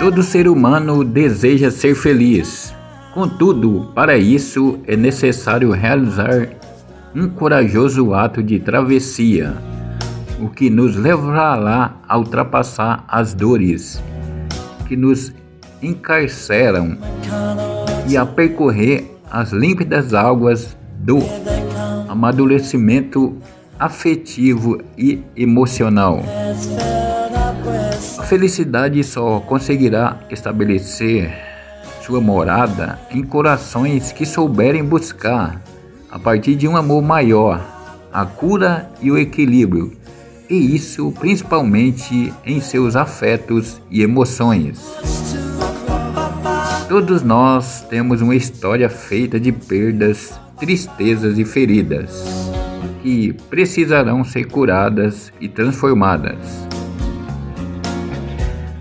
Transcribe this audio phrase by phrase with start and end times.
[0.00, 2.74] Todo ser humano deseja ser feliz.
[3.12, 6.48] Contudo, para isso é necessário realizar
[7.14, 9.54] um corajoso ato de travessia,
[10.40, 14.02] o que nos levará a ultrapassar as dores
[14.86, 15.32] que nos
[15.82, 16.98] encarceram
[18.08, 21.18] e a percorrer as límpidas águas do
[22.08, 23.36] amadurecimento
[23.78, 26.20] afetivo e emocional.
[28.18, 31.32] A felicidade só conseguirá estabelecer
[32.02, 35.62] sua morada em corações que souberem buscar,
[36.10, 37.60] a partir de um amor maior,
[38.12, 39.92] a cura e o equilíbrio,
[40.48, 44.80] e isso principalmente em seus afetos e emoções.
[46.88, 52.53] Todos nós temos uma história feita de perdas, tristezas e feridas
[53.04, 56.38] que precisarão ser curadas e transformadas.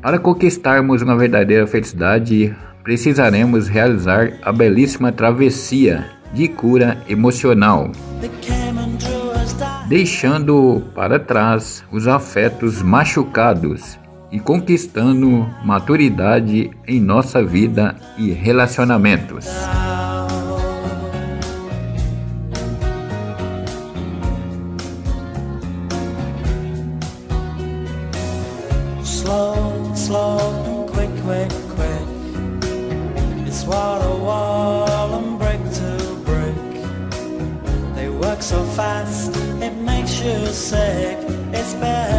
[0.00, 7.92] Para conquistarmos uma verdadeira felicidade, precisaremos realizar a belíssima travessia de cura emocional,
[9.86, 13.98] deixando para trás os afetos machucados
[14.32, 19.46] e conquistando maturidade em nossa vida e relacionamentos.
[29.26, 32.08] Slow, slow, quick, quick, quick.
[33.44, 37.96] It's wall to wall and brick to brick.
[37.96, 41.18] They work so fast, it makes you sick.
[41.52, 42.15] It's bad.